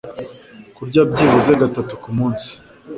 [0.75, 2.49] Kurya byibuze gatatu ku munsi